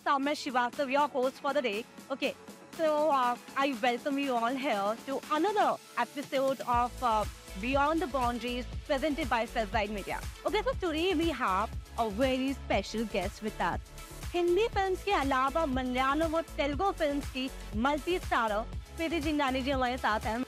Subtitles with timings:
[0.00, 1.84] is Samya Shivasav, your host for the day.
[2.10, 2.34] Okay,
[2.76, 7.24] so uh, I welcome you all here to another episode of uh,
[7.60, 10.18] Beyond the Boundaries presented by Selfside Media.
[10.46, 13.80] Okay, so today we have a very special guest with us.
[14.32, 17.48] Hindi film के अलावा मलयालम और Telugu film की
[17.84, 18.60] multi starrer
[18.96, 20.44] Preeti Jhangiani ji हमारे साथ हैं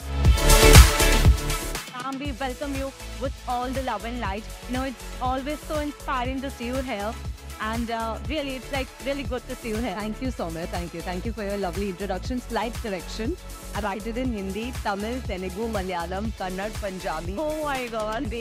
[2.00, 4.44] Um, we welcome you with all the love and light.
[4.68, 7.12] You know, it's always so inspiring to see you here.
[7.60, 9.94] And uh, really, it's like really good to see you here.
[9.94, 10.66] Thank you, Soumya.
[10.66, 11.00] Thank you.
[11.00, 12.40] Thank you for your lovely introduction.
[12.40, 13.36] Slight correction.
[13.74, 17.34] I write it in Hindi, Tamil, Telugu, Malayalam, Kannada, Punjabi.
[17.38, 18.32] Oh my God.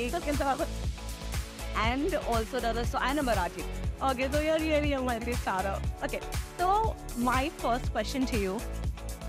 [1.78, 3.64] and also the other, so and a Marathi.
[4.02, 5.80] Okay, so you're really a multi-starter.
[6.04, 6.20] Okay,
[6.58, 8.60] so my first question to you.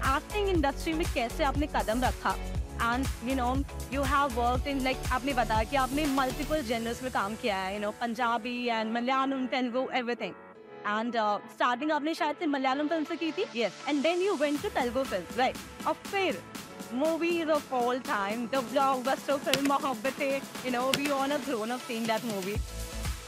[0.08, 2.34] Acting industry में कैसे आपने कदम रखा
[2.81, 3.55] and you know
[3.93, 7.73] you have work in like आपने बताया कि आपने multiple genres में काम किया है
[7.73, 10.33] you know Punjabi and Malayalam Telugu everything
[10.87, 11.15] and
[11.53, 13.45] starting आपने शायद से मलयालम फ़िल्म से की थी?
[13.55, 13.87] Yes.
[13.89, 16.41] And then you went to Telugu film right और फिर
[17.01, 21.85] movies of all time, the blockbuster film Mohabbatein you know, we all have grown up
[21.87, 22.57] seeing that movie.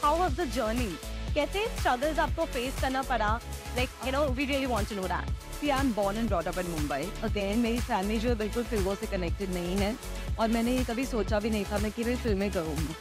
[0.02, 0.90] How was the journey?
[1.34, 3.30] कैसे struggles आपको face करना पड़ा?
[3.76, 5.34] Like you know we really want to know that.
[5.60, 7.02] See, I'm born and brought up in Mumbai.
[7.28, 9.94] Again, मेरी family जो है बिल्कुल फ़िल्मों से कनेक्टेड नहीं है।
[10.38, 12.94] और मैंने ये कभी सोचा भी नहीं था मैं कि मैं फ़िल्में करूँगी।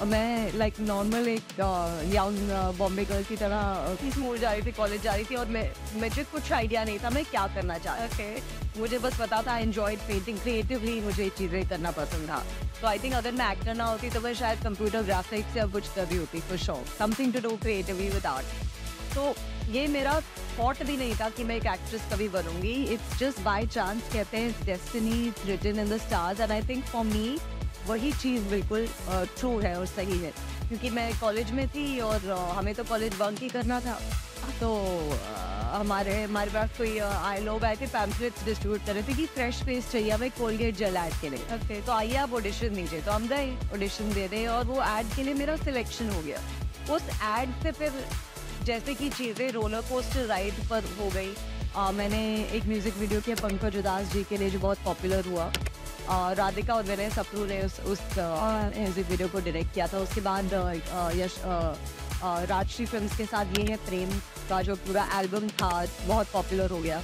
[0.00, 1.50] और मैं लाइक नॉर्मल एक
[2.14, 5.64] यंग बॉम्बे गर्ल की तरह स्कूल जा रही थी कॉलेज जा रही थी और मैं
[6.00, 8.30] मुझे कुछ आइडिया नहीं था मैं क्या करना चाह okay.
[8.78, 12.42] मुझे बस पता था एंजॉय पेंटिंग क्रिएटिवली मुझे ये चीज़ें करना पसंद था।
[12.80, 15.88] तो आई थिंक अगर मैं एक्टर ना होती तो मैं शायद कंप्यूटर ग्राफिक्स या कुछ
[15.94, 18.46] कर रही होती for sure something to do creatively with art
[19.14, 19.34] तो
[19.72, 20.20] ये मेरा
[20.58, 22.72] थॉट भी नहीं था कि मैं एक एक्ट्रेस कभी बनूँगी.
[22.94, 27.04] इट्स जस्ट बाय चांस कहते हैं destiny written in the stars and I think for
[27.04, 27.38] me
[27.86, 30.32] वही चीज़ बिल्कुल ट्रू है और सही है.
[30.68, 33.98] क्योंकि मैं कॉलेज में थी और हमें तो कॉलेज बंक ही करना था.
[34.60, 34.68] तो
[35.70, 39.62] हमारे हमारे पास कोई आई लोग आए थे पैम्पलेट्स डिस्ट्रीब्यूट कर रहे थे कि फ्रेश
[39.64, 41.44] फेस चाहिए हमें कोलगेट जल ऐड के लिए.
[41.56, 41.84] Okay.
[41.86, 43.00] तो आइए आप ऑडिशन दीजिए.
[43.00, 46.40] तो हम गए ऑडिशन दे रहे और वो ऐड के लिए मेरा सिलेक्शन हो गया.
[46.94, 48.04] उस ऐड से फिर
[48.64, 51.34] जैसे कि चीज़ें रोलर कोस्टर राइड पर हो गई।
[51.76, 52.20] आ, मैंने
[52.52, 55.52] एक म्यूज़िक वीडियो किया पंकज उदास जी के लिए जो बहुत पॉपुलर हुआ।
[56.08, 60.20] आ, राधिका और विनय सप्रू ने उस उस म्यूज़िक वीडियो को डायरेक्ट किया था। उसके
[60.20, 60.52] बाद
[61.16, 61.36] यश
[62.22, 64.10] राजश्री फिल्म्स के साथ ये है प्रेम
[64.48, 65.70] का जो पूरा एल्बम था
[66.06, 67.02] बहुत पॉपुलर हो गया।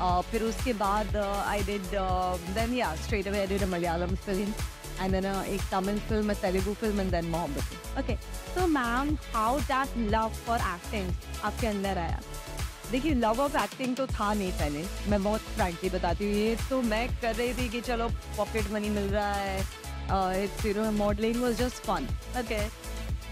[0.00, 1.86] आ, फिर उसके बाद I did
[2.54, 4.52] then yeah straight away I did a Malayalam film
[5.00, 7.74] and then Tamil film, a Telugu film, and then Mohabbat.
[8.00, 8.18] okay.
[8.54, 11.10] So ma'am how that love for acting?
[11.44, 12.20] आपके अंदर आया।
[12.90, 16.80] देखिए लव ऑफ़ एक्टिंग तो था नहीं पहले। मैं बहुत फ्रैंकली बताती हूँ। ये तो
[16.82, 21.42] मैं कर रही थी कि चलो पॉकेट मनी मिल रहा है। It's you know modelling
[21.42, 22.08] was just fun
[22.42, 22.62] okay.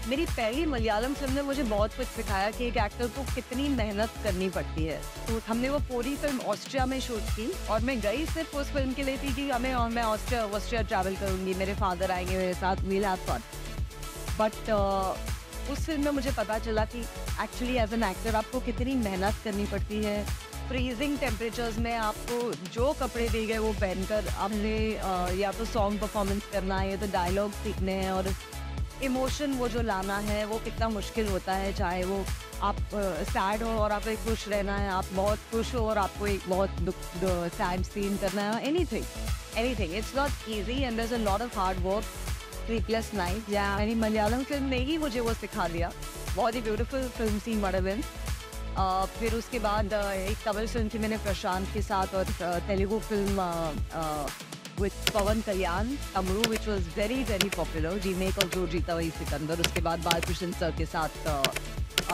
[0.07, 4.11] मेरी पहली मलयालम फ़िल्म ने मुझे बहुत कुछ सिखाया कि एक एक्टर को कितनी मेहनत
[4.23, 8.25] करनी पड़ती है। तो हमने वो पूरी फ़िल्म ऑस्ट्रिया में शूट की और मैं गई
[8.27, 11.73] सिर्फ़ उस फ़िल्म के लिए थी कि हमें और मैं ऑस्ट्रिया ऑस्ट्रिया ट्रैवल करूँगी, मेरे
[11.75, 13.43] फादर आएँगे, मेरे साथ वील हैव फन
[14.39, 14.71] बट
[15.71, 16.99] उस फ़िल्म में मुझे पता चला कि
[17.43, 20.23] एक्चुअली एज एन एक्टर आपको कितनी मेहनत करनी पड़ती है।
[20.67, 24.77] फ्रीजिंग टेम्परेचर्स में आपको जो कपड़े दिए गए वो पहनकर आपने
[25.41, 28.27] या तो सॉन्ग परफॉर्मेंस करना है या तो डायलॉग सीखने हैं और
[29.03, 32.25] इमोशन वो जो लाना है वो कितना मुश्किल होता है चाहे वो
[32.63, 32.75] आप
[33.29, 36.69] सैड हो और आपको खुश रहना है आप बहुत खुश हो और आपको एक बहुत
[37.53, 39.05] सैड सीन करना है anything
[39.75, 42.03] anything it's not easy and a lot of hard work
[42.67, 45.91] sleepless night या यानी मलयालम फ़िल्म ने ही मुझे वो सिखा दिया।
[46.35, 48.01] बहुत ही ब्यूटीफुल फ़िल्म थी मडविन
[49.19, 52.99] फिर उसके बाद अ, एक तमिल फ़िल्म थी मैंने प्रशांत के साथ और अ, Telugu
[52.99, 53.41] film
[54.79, 59.59] with Pawan Kalyan Thammudu which was very very popular remake और जो जीता वही सिकंदर
[59.61, 61.27] उसके बाद बालकृष्ण सर के साथ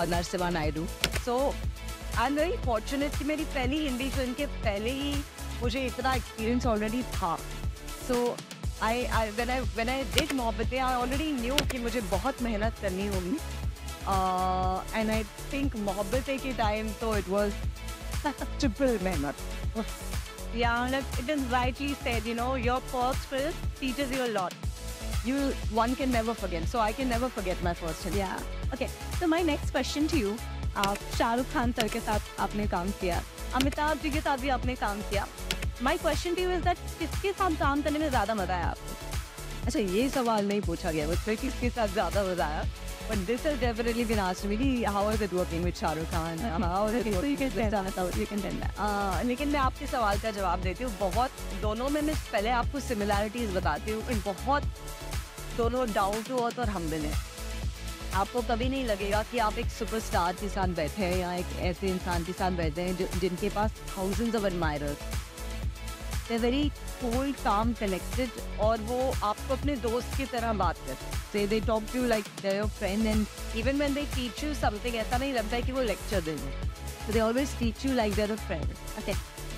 [0.10, 0.86] Narasimha Naidu
[1.26, 1.36] so
[2.18, 5.14] I am very fortunate कि मेरी पहली हिंदी फ़िल्म के पहले ही
[5.62, 7.36] मुझे इतना एक्सपीरियंस ऑलरेडी था।
[8.08, 8.16] So
[8.84, 12.80] I I when I when I did Mohabbatein I already knew कि मुझे बहुत मेहनत
[12.82, 13.38] करनी होगी।
[14.96, 15.24] एंड आई
[15.54, 17.54] थिंक मोहब्बतें के टाइम तो इट वाज
[18.26, 19.36] ट्रिपल मेहनत।
[20.54, 24.54] Yeah like it is rightly said you know your first film teaches you a lot
[25.26, 25.38] you
[25.72, 28.40] one can never forget so i can never forget my first film yeah
[28.74, 28.90] okay
[29.20, 30.36] so my next question to you
[30.78, 33.22] आप Shahrukh Khan sir के साथ आपने काम किया
[33.56, 35.26] अमिताभ जी के साथ भी आपने काम किया
[35.84, 39.80] my question two is that किसके साथ काम करने में ज़्यादा मज़ा आया आपको अच्छा
[39.80, 42.66] ये सवाल नहीं पूछा गया मुझसे कि किसके साथ ज़्यादा मज़ा आया
[43.10, 46.40] but this is definitely been asked me कि how is it working with Shahrukh Khan
[46.64, 48.18] how is it so you can working tell us.
[48.18, 51.90] You can tell that आ, लेकिन मैं आपके सवाल का जवाब देती हूँ बहुत दोनों
[51.90, 54.64] में मैं पहले आपको सिमिलैरिटीज बताती हूँ बहुत
[55.58, 57.22] दोनों डाउन टू अर्थ और हम्बल हैं।
[58.16, 61.88] आपको कभी नहीं लगेगा कि आप एक सुपरस्टार के साथ बैठे हैं या एक ऐसे
[61.88, 64.98] इंसान के साथ बैठे हैं जिनके पास thousands of admirers
[66.30, 66.72] they very
[67.04, 72.06] cold, calm, collected और वो आपको अपने दोस्त की तरह बात करते they talk to
[72.08, 73.26] like your friend and
[73.56, 77.46] even when they teach you something ऐसा नहीं लगता है कि वो लेक्चर दे रहे
[77.60, 78.70] teach you like they're a friend.
[79.00, 79.16] Okay.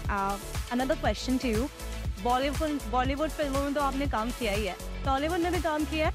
[0.09, 0.37] Uh,
[0.71, 1.67] another question to you.
[2.23, 4.75] Bollywood Bollywood फ़िल्मों में तो आपने काम किया ही है।
[5.05, 6.13] टॉलीवुड में भी काम किया है।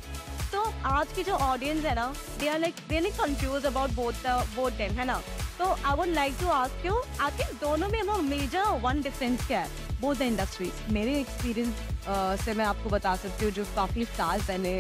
[0.53, 2.07] तो आज की जो ऑडियंस है ना
[2.41, 4.27] they are like really confuse about both
[4.57, 5.21] both them है ना?
[5.59, 9.61] तो I would like to ask you आखिर दोनों में वो मेजर वन डिफरेंस क्या
[9.61, 9.90] है?
[10.01, 14.73] बोथ द इंडस्ट्रीज़ मेरे एक्सपीरियंस से मैं आपको बता सकती हूँ जो काफ़ी साल पहले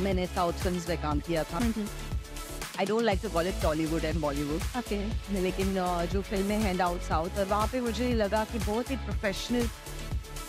[0.00, 1.60] मैंने साउथ फ़िल्म में काम किया था।
[2.78, 4.98] I don't like to call it Tollywood and Bollywood okay
[5.40, 8.96] लेकिन uh, जो फ़िल्में हैं डाउट साउथ और वहाँ पे मुझे लगा कि बहुत ही
[9.06, 9.68] प्रोफेशनल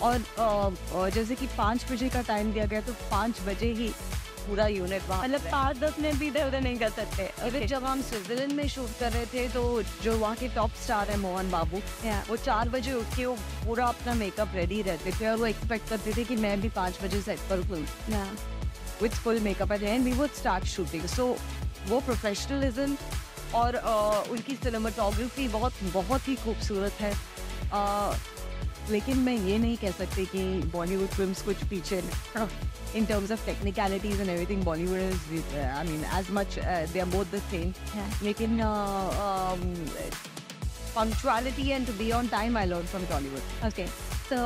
[0.01, 3.91] और uh, जैसे कि पाँच बजे का टाइम दिया गया तो पाँच बजे ही
[4.47, 7.83] पूरा यूनिट वहाँ मतलब पाँच दस मिनट भी इधर उधर नहीं कर सकते। इवन जब
[7.85, 9.61] हम स्विट्जरलैंड में शूट कर रहे थे तो
[10.03, 12.29] जो वहाँ के टॉप स्टार है मोहन बाबू Yeah.
[12.29, 13.33] वो चार बजे उठ के वो
[13.65, 16.99] पूरा अपना मेकअप रेडी रहते थे और वो एक्सपेक्ट करते थे कि मैं भी पाँच
[17.03, 17.85] बजे सेट पर खुल
[19.01, 21.25] with full makeup eight and we would start shooting so
[21.87, 22.97] वो प्रोफेशनलिज्म
[23.55, 27.13] और uh, उनकी सिनेमाटोग्राफी बहुत बहुत ही खूबसूरत है।
[27.69, 28.13] uh,
[28.91, 32.01] लेकिन मैं ये नहीं कह सकती कि बॉलीवुड फिल्म्स कुछ पीछे
[32.95, 36.59] in terms of technicalities and everything Bollywood is I mean as much
[36.93, 38.23] they are both the same Yeah.
[38.23, 38.61] लेकिन
[40.95, 43.85] punctuality and to be on time I learn from Tollywood okay
[44.29, 44.37] तो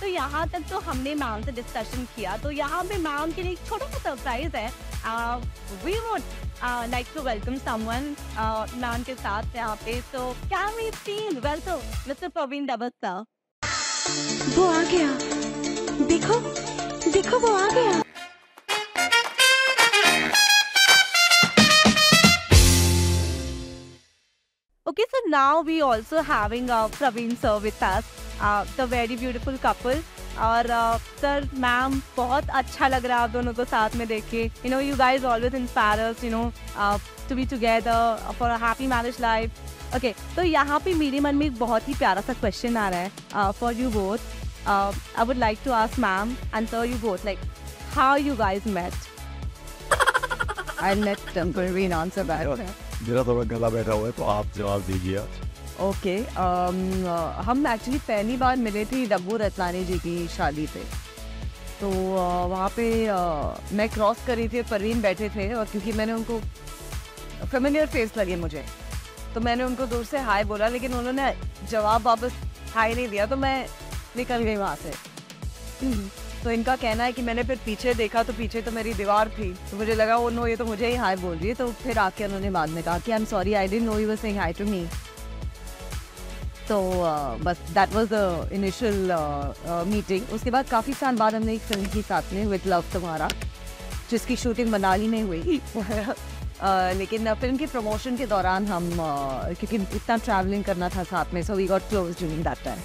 [0.00, 3.52] तो यहाँ तक तो हमने मैम से डिस्कशन किया। तो यहाँ पे मैम के लिए
[3.52, 4.68] एक छोटा सा सरप्राइज़ है
[5.84, 6.22] we would
[6.90, 8.14] like to welcome someone
[8.80, 13.14] ma'am के साथ यहाँ पे। तो can we please welcome mister Praveen Dabas
[14.56, 16.40] वो आ गया। देखो
[17.14, 18.02] देखो वो आ गया।
[24.86, 29.58] Okay, so now we also having uh, Praveen sir with us, uh, the very beautiful
[29.58, 30.02] couple.
[30.40, 30.66] और
[31.20, 34.80] सर मैम बहुत अच्छा लग रहा है आप दोनों को साथ में देख you know
[34.80, 36.50] you guys always inspire you know
[37.28, 41.46] to be together for a happy marriage life okay तो यहाँ पे मेरे मन में
[41.46, 45.58] एक बहुत ही प्यारा सा क्वेश्चन आ रहा है for you both I would like
[45.64, 47.38] to ask ma'am and sir you both like
[47.94, 48.92] how you guys met
[50.82, 52.58] I let Parveen answer back
[53.08, 56.16] मेरा थोड़ा गला बैठा हुआ है तो आप जवाब दीजिए आज। ओके
[57.46, 60.82] हम एक्चुअली पहली बार मिले थे डब्बू रतलानी जी की शादी पे।
[61.80, 65.64] तो uh, वहाँ पे uh, मैं क्रॉस कर रही थी और परवीन बैठे थे और
[65.66, 66.38] क्योंकि मैंने उनको
[67.44, 68.64] फेमिलियर फेस लगे मुझे।
[69.34, 71.32] तो मैंने उनको दूर से हाय बोला लेकिन उन्होंने
[71.70, 72.32] जवाब वापस
[72.74, 73.66] हाय नहीं दिया तो मैं
[74.16, 74.92] निकल गई वहाँ से।
[76.44, 79.52] तो इनका कहना है कि मैंने फिर पीछे देखा तो पीछे तो मेरी दीवार थी।
[79.70, 81.98] तो मुझे लगा वो नो ये तो मुझे ही हाय बोल रही है। तो फिर
[81.98, 84.38] आके उन्होंने बाद में कहा कि I am sorry I didn't know you were saying
[84.38, 84.84] hi to me
[86.68, 86.80] तो
[87.44, 89.12] बस that was the initial
[89.88, 93.28] meeting उसके बाद काफ़ी साल बाद हमने एक फ़िल्म की साथ में विद लव तुम्हारा
[94.10, 95.60] जिसकी शूटिंग मनाली में हुई।
[96.56, 101.32] Uh, लेकिन फ़िल्म के प्रमोशन के दौरान हम uh, क्योंकि इतना ट्रैवलिंग करना था साथ
[101.34, 102.78] में so we got close during that time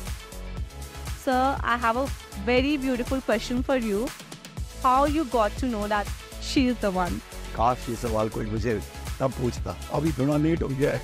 [1.30, 2.08] Sir, I have a
[2.44, 4.08] very beautiful question for you.
[4.82, 6.08] How you got to know that
[6.42, 7.20] she is the one?
[7.56, 8.74] काश सवाल कोई मुझे
[9.20, 11.02] तब पूछता। अभी थोड़ा लेट हो गया है।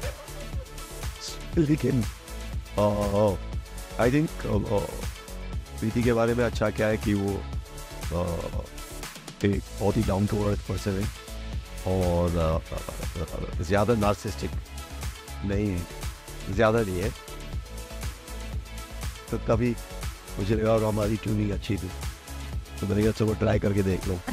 [1.57, 2.03] लेकिन
[3.99, 4.29] आई थिंक
[5.79, 8.65] प्रीति के बारे में अच्छा क्या है कि वो uh,
[9.45, 11.07] एक बहुत ही डाउन टू अर्थ पर्सन है।
[11.93, 14.51] और uh, ज़्यादा नार्सिस्टिक
[15.45, 17.11] नहीं है। ज़्यादा नहीं है।
[19.29, 19.75] तो तभी
[20.39, 21.89] मुझे लगा और हमारी ट्यूनिंग अच्छी थी।
[22.79, 24.19] तो मैंने कहा चलो ट्राई करके देख लो।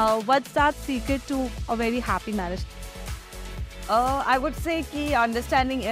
[0.00, 1.36] Uh, what's that secret to
[1.68, 2.64] a very happy marriage?
[3.90, 5.82] I would say कि अंडरस्टैंडिंग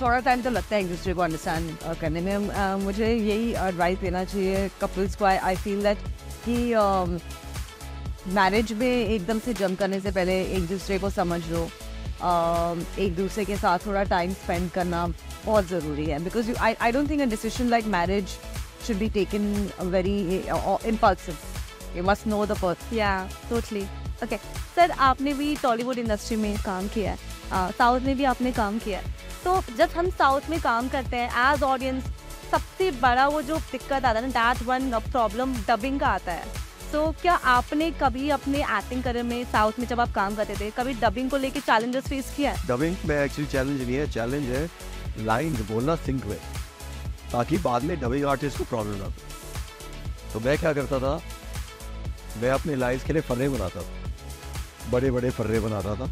[0.00, 3.98] थोड़ा टाइम तो लगता है एक दूसरे को अंडरस्टैंड करने में। Uh, मुझे यही एडवाइस
[3.98, 5.98] देना चाहिए कपल्स को। आई फील दैट
[6.48, 6.56] कि
[8.34, 11.68] मैरिज में एकदम से जम करने से पहले एक दूसरे को समझ लो।
[12.18, 15.06] Um, एक दूसरे के साथ थोड़ा टाइम स्पेंड करना
[15.44, 18.36] बहुत ज़रूरी है। Because I don't think a decision like marriage
[18.86, 20.18] should be taken very
[20.88, 21.36] impulsive
[21.96, 23.86] you must know the person Yeah, totally.
[24.24, 24.38] Okay.
[24.76, 28.98] Sir आपने भी टॉलीवुड इंडस्ट्री में काम किया है। साउथ में भी आपने काम किया
[28.98, 32.04] है। तो जब हम साउथ में काम करते हैं एज ऑडियंस
[32.50, 36.66] सबसे बड़ा वो जो दिक्कत आता है ना दैट वन प्रॉब्लम डबिंग का आता है।
[36.92, 40.70] तो क्या आपने कभी अपने एक्टिंग करियर में साउथ में जब आप काम करते थे
[40.76, 42.66] कभी डबिंग को लेके चैलेंजेस फेस किया है?
[42.68, 44.68] डबिंग में एक्चुअली चैलेंज नहीं है चैलेंज है
[45.26, 46.38] लाइन बोलना सिंक में
[47.32, 49.12] ताकि बाद में डबिंग आर्टिस्ट को प्रॉब्लम ना हो।
[50.32, 51.22] तो मैं क्या करता था?
[52.42, 53.86] मैं अपने लाइन्स के लिए फर्रे बनाता था।
[54.90, 56.10] बड़े बड़े फर्रे बनाता था।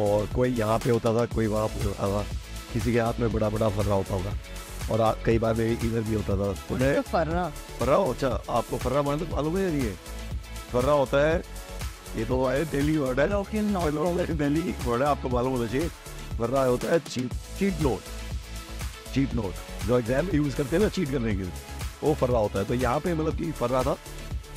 [0.00, 2.22] और कोई यहाँ पे होता था कोई वहाँ पे होता था।
[2.72, 4.32] किसी के हाथ में बड़ा बड़ा फर्रा होता होगा।
[4.90, 7.48] और आ, कई बार मेरे इधर भी होता था। तो मैं तो फर्रा?
[7.80, 9.94] फर्रा अच्छा आपको फर्रा मालूम मालूम है नहीं है?
[10.72, 11.42] फर्रा होता है
[12.16, 13.28] ये तो है दिल्ली वर्ड है।
[14.36, 15.88] दिल्ली वर्ड है आपको मालूम होना चाहिए।
[16.38, 18.00] फर्रा होता है cheat cheat note
[19.14, 19.54] cheat note
[19.86, 21.52] जो एग्ज़ाम यूज़ करते हैं ना चीट करने के लिए।
[22.02, 23.96] वो फर्रा होता है। तो यहाँ पे मतलब कि फर्रा था।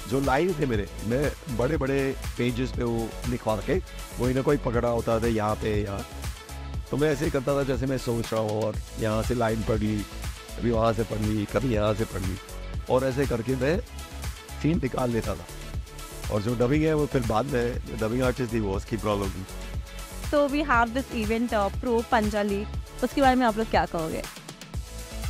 [0.09, 1.99] जो लाइन थे मेरे मैं बड़े बड़े
[2.37, 3.79] पेजेस पे वो लिखवा के
[4.19, 6.05] कोई ना कोई पकड़ा होता था यहाँ पे यहाँ
[6.91, 9.63] तो मैं ऐसे ही करता था जैसे मैं सोच रहा हूँ और यहाँ से लाइन
[9.69, 9.97] पढ़ ली
[10.57, 12.37] कभी वहाँ से पढ़ ली कभी यहाँ से पढ़। ली
[12.89, 13.77] और ऐसे करके मैं
[14.61, 15.45] सीन निकाल लेता था।
[16.33, 19.45] और जो डबिंग है वो फिर बाद में डबिंग आर्टिस्ट थी वो उसकी प्रॉब्लम थी।
[20.51, 22.65] We have this event uh, Pro Panjali.
[23.03, 24.21] उसके बारे में आप लोग क्या कहोगे?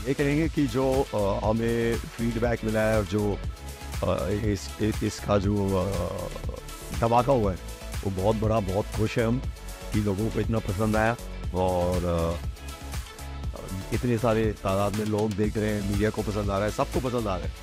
[0.08, 0.84] ये कहेंगे कि जो
[1.44, 3.38] हमें फीडबैक मिला है और जो
[4.52, 5.56] इस, इस इसका जो
[7.00, 7.58] धमाका हुआ है
[8.04, 9.42] वो बहुत बड़ा बहुत खुश है हम
[9.94, 11.16] कि लोगों को इतना पसंद आया
[11.56, 12.40] और
[13.94, 17.00] इतने सारे तादाद में लोग देख रहे हैं मीडिया को पसंद आ रहा है सबको
[17.00, 17.54] पसंद आ रहा है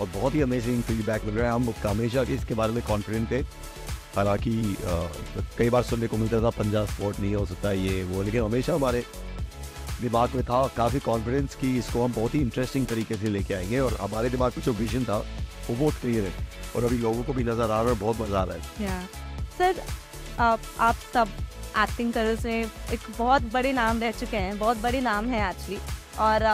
[0.00, 3.40] और बहुत ही अमेजिंग फीडबैक मिल रहा है। हम हमेशा इसके बारे में कॉन्फिडेंट थे
[4.16, 4.76] हालाँकि
[5.58, 8.74] कई बार सुनने को मिलता था पंजाब स्पोर्ट नहीं हो सकता ये वो लेकिन हमेशा
[8.74, 9.04] हमारे
[10.02, 13.78] दिमाग में था, काफ़ी कॉन्फिडेंस कि इसको हम बहुत ही इंटरेस्टिंग तरीके से लेके आएँगे
[13.80, 15.18] और हमारे दिमाग में जो विजन था,
[15.68, 18.20] वो बहुत क्लियर है। और अभी लोगों को भी नज़र आ रहा है और बहुत
[18.20, 19.06] मज़ा आ रहा है।
[19.58, 19.82] सर
[20.40, 21.28] आप आप सब
[21.78, 22.60] एक्टिंग कलर्स से
[22.92, 25.78] एक बहुत बड़े नाम रह चुके हैं, बहुत बड़े नाम है एक्चुअली
[26.20, 26.44] और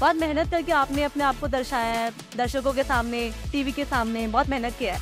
[0.00, 4.26] बहुत मेहनत करके आपने अपने आप को दर्शाया है, दर्शकों के सामने टीवी के सामने,
[4.28, 5.00] बहुत मेहनत किया है।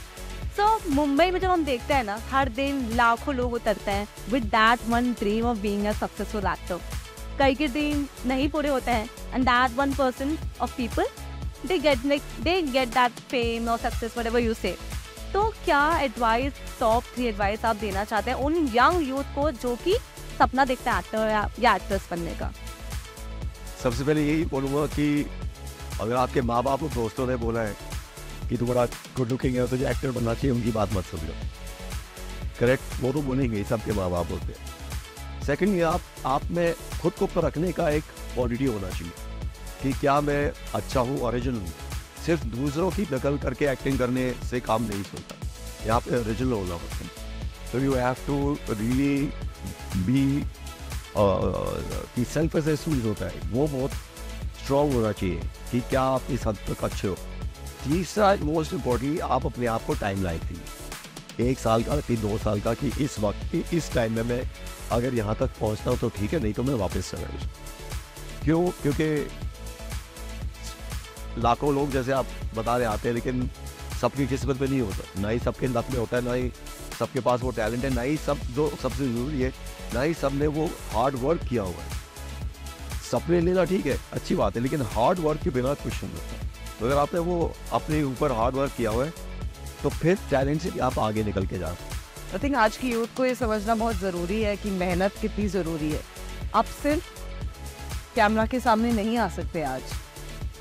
[0.56, 4.44] सो मुंबई में जब हम देखते हैं ना, हर दिन लाखों लोग उतरते हैं with
[4.44, 6.80] that one dream of being a successful actor
[7.38, 11.06] कई के ड्रीम नहीं पूरे होते हैं and that one person of people
[11.66, 11.98] they get
[12.42, 14.76] they get that fame और success whatever you say
[15.32, 19.74] तो क्या एडवाइस टॉप थ्री एडवाइस आप देना चाहते हैं उन यंग यूथ को जो
[19.76, 19.96] कि
[20.38, 21.28] सपना देखते हैं एक्टर
[21.62, 22.52] या, एक्ट्रेस बनने का?
[23.82, 25.26] सबसे पहले यही बोलूँगा कि
[26.00, 27.76] अगर आपके माँ बाप और दोस्तों ने बोला है
[28.48, 28.84] कि तू बड़ा
[29.16, 31.34] गुड लुकिंग है तुझे एक्टर बनना चाहिए उनकी बात मत सुन लो
[32.60, 34.85] करेक्ट वो तो बोलेंगे सबके माँ बाप होते हैं।
[35.46, 39.12] सेकेंडली आप आप में खुद को परखने का एक क्वालिटी होना चाहिए
[39.82, 41.72] कि क्या मैं अच्छा हूँ ओरिजिनल हूँ।
[42.24, 45.36] सिर्फ़ दूसरों की नकल करके एक्टिंग करने से काम नहीं चलता।
[45.86, 47.10] यहाँ पे ओरिजिनल होना होता है।
[47.72, 49.16] तो you have to really
[50.06, 50.44] be
[51.16, 53.90] कि सेल्फ असेसमेंट होता है। वो बहुत
[54.64, 57.14] स्ट्रॉन्ग होना चाहिए कि क्या आप इस हद तक अच्छे हो।
[57.84, 60.84] तीसरा मोस्ट इम्पोर्टेंटली आप अपने आप को टाइम लाइक दीजिए
[61.40, 64.42] एक साल का कि दो साल का कि इस वक्त इस टाइम में मैं
[64.92, 67.50] अगर यहाँ तक पहुँचता हूँ तो ठीक है, नहीं तो मैं वापस चला जाऊँ।
[68.44, 68.66] क्यों?
[68.82, 69.28] क्योंकि
[71.38, 72.26] लाखों लोग जैसे आप
[72.56, 73.50] बता रहे आते हैं, लेकिन
[74.00, 76.50] सबकी किस्मत में नहीं होता। ना ही सबके लक में होता है, ना ही
[76.98, 79.52] सबके पास वो टैलेंट है, ना ही सब, जो सबसे ज़रूरी है,
[79.94, 82.04] ना ही सबने वो हार्ड वर्क किया हुआ है।
[83.10, 86.48] सपने लेना ठीक है, अच्छी बात है, लेकिन हार्ड वर्क के बिना कुछ नहीं होता।
[86.80, 89.25] तो अगर आपने वो अपने ऊपर हार्ड वर्क किया हुआ है
[89.82, 93.24] तो फिर चैलेंज से आप आगे निकल के जा आई थिंक आज की यूथ को
[93.24, 96.00] ये समझना बहुत ज़रूरी है कि मेहनत कितनी ज़रूरी है।
[96.54, 97.04] आप सिर्फ़
[98.16, 99.82] कैमरा के सामने नहीं आ सकते आज।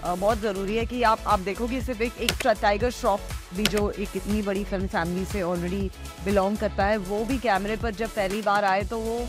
[0.04, 3.64] अ, बहुत ज़रूरी है कि आप आप देखो कि सिर्फ़ एक एक टाइगर श्रॉफ भी
[3.64, 5.90] जो एक इतनी बड़ी फ़िल्म फैमिली से ऑलरेडी
[6.26, 9.20] बिलोंग करता है वो भी कैमरे पर जब पहली बार आए तो वो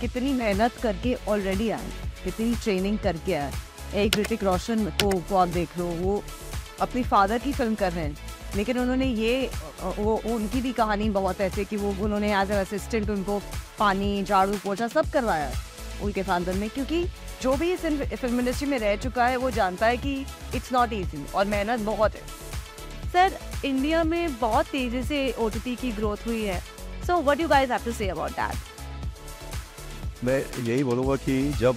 [0.00, 1.90] कितनी मेहनत करके ऑलरेडी आए
[2.24, 3.52] कितनी ट्रेनिंग करके आए।
[3.94, 6.22] एक ऋतिक रोशन को, को आप देख लो वो
[6.80, 9.50] अपनी फादर की फ़िल्म कर रहे हैं। लेकिन उन्होंने ये,
[9.82, 13.40] वो, उनकी भी कहानी बहुत ऐसे कि वो, उन्होंने एज एन असिस्टेंट उनको
[13.78, 15.50] पानी, झाड़ू, पोछा सब करवाया
[16.02, 17.04] उनके फादर में क्योंकि
[17.42, 20.14] जो भी इस फ़िल्म इंडस्ट्री में रह चुका है, वो जानता है कि
[20.54, 22.22] इट्स नॉट ईजी और मेहनत बहुत है।
[23.12, 26.60] सर इंडिया में बहुत तेज़ी से ओटीटी की ग्रोथ हुई है।
[27.06, 31.76] So what you guys two say about that मैं यही बोलूँगा कि जब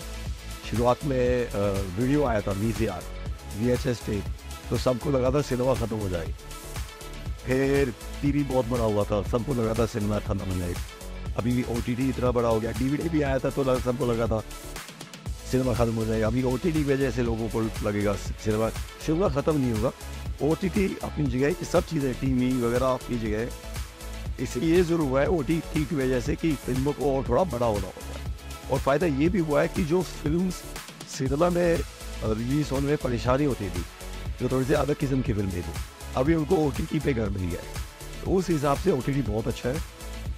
[0.69, 3.03] शुरुआत में वीडियो आया था V C R
[3.57, 4.23] V H S tape
[4.69, 6.33] तो सबको लगा था सिनेमा ख़त्म हो जाएगी।
[7.45, 10.75] फिर टीवी बहुत बड़ा हुआ था, सबको लगा था सिनेमा हो। जाएगी
[11.37, 14.05] अभी भी ओ टी टी इतना बड़ा हो गया डीवीडी भी आया था तो सबको
[14.05, 14.39] लगा था।
[15.51, 18.69] सिनेमा खत्म हो जाएगा। अभी ओ टी टी वजह से लोगों को लगेगा सिनेमा
[19.05, 19.91] सिनेमा ख़त्म नहीं होगा।
[20.41, 24.83] ओ टी टी अपनी जगह ये सब चीज़ें टी वी वगैरह अपनी जगह। इसलिए ये
[24.83, 27.65] ज़रूर हुआ है ओ टी टी की वजह से कि फ़िल्मों को और थोड़ा बड़ा
[27.65, 30.49] होना होगा। और फ़ायदा ये भी हुआ है कि जो फ़िल्म
[31.09, 31.77] सिनेमा में
[32.25, 33.83] रिलीज़ होने में परेशानी होती थी,
[34.41, 35.73] जो थोड़ी सी अलग किस्म की फ़िल्में थी
[36.17, 37.79] अभी उनको ओ टी टी पे घर मिल गया है
[38.23, 39.79] तो उस हिसाब से ओ टी टी बहुत अच्छा है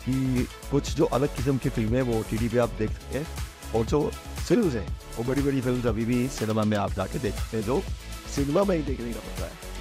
[0.05, 2.91] कि कुछ जो अलग किस्म की फ़िल्में हैं वो ओ टी टी पे आप देख
[2.91, 3.27] सकते हैं
[3.75, 4.01] और जो
[4.47, 4.87] फ़िल्म हैं
[5.17, 7.81] वो बड़ी बड़ी फ़िल्म अभी भी सिनेमा में आप जाके देख सकते हैं जो
[8.35, 9.71] सिनेमा में ही देखने का मज़ा है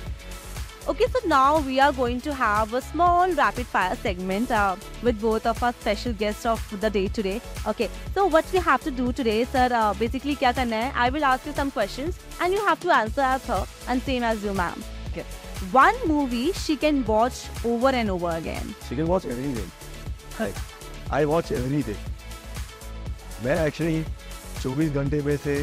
[0.91, 5.21] Okay, so now we are going to have a small rapid fire segment uh, with
[5.21, 7.41] both of our special guests of the day today.
[7.69, 10.93] Okay, so what we have to do today, sir, uh, basically क्या करना है?
[10.95, 14.25] I will ask you some questions and you have to answer as her and same
[14.25, 14.85] as you, ma'am.
[15.13, 15.25] Okay.
[15.72, 18.76] One movie she can watch over and over again.
[18.88, 19.72] She can watch everything.
[20.40, 20.56] Like,
[21.12, 21.98] I watch everything.
[23.44, 24.04] मैं actually
[24.64, 25.56] 24 घंटे में से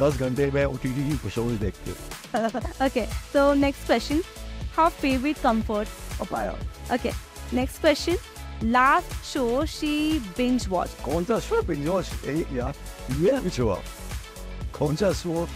[0.00, 2.50] 10 घंटे में O T की shows देखती हूँ
[2.86, 4.22] okay, so next question.
[4.76, 5.88] Her favorite comfort
[6.20, 6.54] of her.
[6.96, 7.12] Okay,
[7.52, 8.16] next question.
[8.62, 11.02] Last show she binge watched.
[11.04, 12.10] कौन सा शो बिंज वॉच
[12.56, 12.74] यार
[13.24, 13.84] ये पूछो आप
[14.78, 15.46] कौन सा शो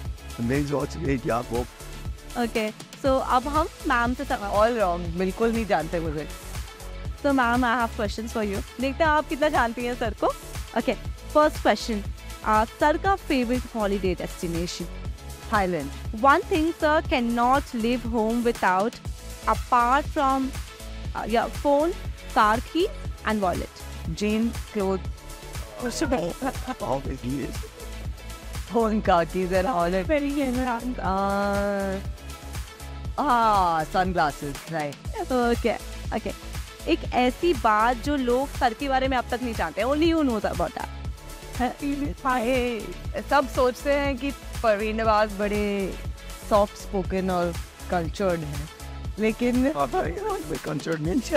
[0.41, 1.65] बिंज वॉच यार वो
[2.37, 2.65] Okay,
[3.02, 6.28] सो अब हम मैम से ऑल रॉन्ग बिल्कुल नहीं जानते मुझे।
[7.24, 10.28] तो ma'am I have question for you देखते हैं आप कितना जानती हैं सर को।
[10.78, 10.94] ओके
[11.34, 12.04] फ़र्स्ट क्वेश्चन
[12.80, 14.86] सर का favourite holiday destination
[15.54, 15.90] Thailand
[16.22, 18.94] one thing sir can not leave home without
[19.50, 20.50] apart from
[21.30, 21.92] या phone
[22.36, 22.84] car keys
[23.28, 23.74] and wallet
[24.20, 25.02] jean cloth
[28.72, 29.26] phone car
[33.18, 35.78] हाँ सनग्लासेस राइट Okay,
[36.16, 36.34] okay.
[36.88, 40.22] एक ऐसी बात जो लोग sir के बारे में अब तक नहीं जानते only you
[40.22, 40.90] knows about that
[43.30, 44.32] सब सोचते हैं कि
[44.64, 45.94] परवीन नवाज़ बड़े
[46.50, 47.54] सॉफ्ट स्पोकन और
[47.92, 48.70] कल्चर्ड हैं
[49.20, 51.32] लेकिन कंसर्ट मीन्स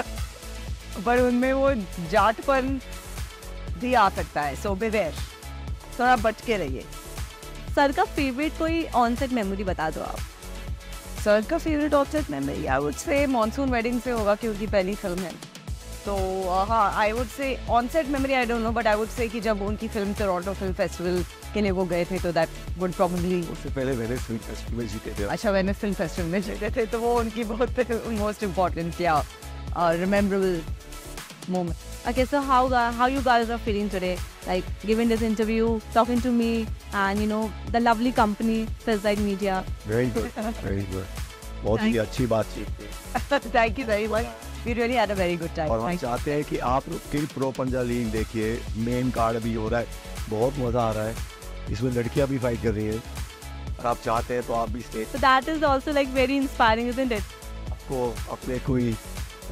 [1.07, 1.75] पर उनमें वो
[2.11, 2.81] जाटपन
[3.81, 5.14] भी आ सकता है सो बेवेयर
[5.99, 6.85] थोड़ा बच के रहिए।
[7.75, 10.19] सर का फेवरेट कोई ऑनसेट मेमोरी बता दो आप।
[11.25, 15.19] सर का favourite offset memory I would say monsoon wedding से होगा क्योंकि पहली फ़िल्म
[15.19, 15.31] है।
[16.04, 16.16] तो
[16.69, 19.41] हाँ I would say on set memory I don't know but I would say कि
[19.41, 21.23] जब उनकी फ़िल्म टोरंटो फ़िल्म फेस्टिवल
[21.54, 24.89] के लिए वो गए थे तो दैट वुड प्रॉब्लली उससे पहले मैंने फ़िल्म फेस्टिवल में
[24.89, 29.00] जीते थे। अच्छा मैंने फ़िल्म फेस्टिवल में जीते थे तो वो उनकी बहुत मोस्ट इम्पोर्टेंट
[29.00, 29.23] या
[29.76, 30.60] rememberable
[31.50, 31.76] moment
[32.09, 34.12] Okay, so how gu- how you guys are feeling today?
[34.48, 36.51] Like giving this interview, talking to me,
[36.94, 37.42] and you know
[37.74, 39.57] the lovely company, Fezide Media.
[39.88, 40.29] Very good
[40.66, 41.05] very good
[41.64, 44.25] बहुत ही अच्छी बातचीत थी thank you very much
[44.66, 47.25] we really had a very good time और हम चाहते हैं कि आप लोग किल
[47.33, 48.57] प्रो पंजा लीग देखिए
[48.88, 49.88] मेन कार्ड भी हो रहा है
[50.29, 51.16] बहुत मज़ा आ रहा है
[51.72, 53.01] इसमें लड़कियां भी फाइट कर रही हैं
[53.79, 56.90] और आप चाहते हैं तो आप भी stage So that is also like very inspiring,
[56.96, 57.35] isn't it?
[57.92, 58.01] को
[58.38, 58.96] अपने कोई अ,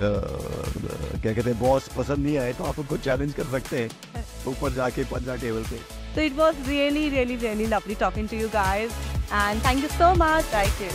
[0.00, 4.72] क्या कहते हैं बॉस पसंद नहीं आए तो आप उनको चैलेंज कर सकते हैं ऊपर
[4.72, 5.80] जाके पंजा टेबल पे।
[6.14, 8.92] तो it was really really really lovely talking to you guys
[9.32, 10.88] and thank you so much thank you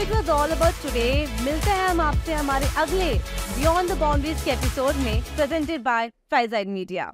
[0.00, 3.12] it was all about today मिलते हैं हम आपसे हमारे अगले
[3.58, 7.12] बियॉन्ड द बाउंड्रीज के एपिसोड में प्रेजेंटेड बाय फाइजाइड मीडिया